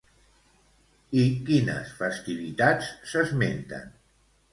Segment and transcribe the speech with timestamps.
[1.23, 3.93] I quines festivitats s'esmenten?